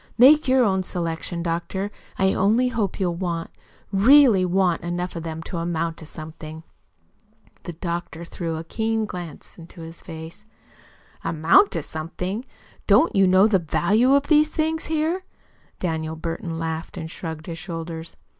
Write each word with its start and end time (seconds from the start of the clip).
Make 0.17 0.47
your 0.47 0.63
own 0.63 0.81
selection, 0.81 1.43
doctor. 1.43 1.91
I 2.17 2.33
only 2.33 2.69
hope 2.69 2.99
you'll 2.99 3.13
want 3.17 3.51
really 3.91 4.43
WANT 4.43 4.81
enough 4.81 5.15
of 5.15 5.21
them 5.21 5.43
to 5.43 5.57
amount 5.59 5.97
to 5.97 6.07
something." 6.07 6.63
The 7.65 7.73
doctor 7.73 8.25
threw 8.25 8.55
a 8.55 8.63
keen 8.63 9.05
glance 9.05 9.59
into 9.59 9.81
his 9.81 10.01
face. 10.01 10.43
"Amount 11.23 11.69
to 11.73 11.83
something! 11.83 12.45
Don't 12.87 13.15
you 13.15 13.27
know 13.27 13.45
the 13.47 13.59
value 13.59 14.15
of 14.15 14.23
these 14.25 14.49
things 14.49 14.85
here?" 14.85 15.23
Daniel 15.79 16.15
Burton 16.15 16.57
laughed 16.57 16.97
and 16.97 17.11
shrugged 17.11 17.45
his 17.45 17.59
shoulders. 17.59 18.15